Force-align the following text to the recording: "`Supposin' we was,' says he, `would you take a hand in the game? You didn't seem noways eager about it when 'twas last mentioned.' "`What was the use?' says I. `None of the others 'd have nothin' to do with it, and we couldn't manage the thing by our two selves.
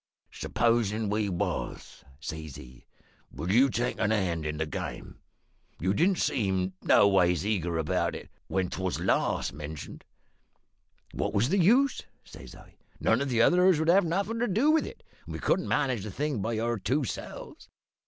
"`Supposin' 0.33 1.11
we 1.11 1.29
was,' 1.29 2.03
says 2.19 2.55
he, 2.55 2.87
`would 3.35 3.51
you 3.51 3.69
take 3.69 3.99
a 3.99 4.07
hand 4.07 4.47
in 4.47 4.57
the 4.57 4.65
game? 4.65 5.19
You 5.79 5.93
didn't 5.93 6.17
seem 6.17 6.73
noways 6.81 7.45
eager 7.45 7.77
about 7.77 8.15
it 8.15 8.27
when 8.47 8.67
'twas 8.71 8.99
last 8.99 9.53
mentioned.' 9.53 10.03
"`What 11.13 11.33
was 11.33 11.49
the 11.49 11.59
use?' 11.59 12.01
says 12.25 12.55
I. 12.55 12.77
`None 12.99 13.21
of 13.21 13.29
the 13.29 13.43
others 13.43 13.79
'd 13.79 13.89
have 13.89 14.03
nothin' 14.05 14.39
to 14.39 14.47
do 14.47 14.71
with 14.71 14.87
it, 14.87 15.03
and 15.27 15.33
we 15.33 15.39
couldn't 15.39 15.67
manage 15.67 16.03
the 16.03 16.09
thing 16.09 16.41
by 16.41 16.57
our 16.57 16.79
two 16.79 17.03
selves. 17.03 17.69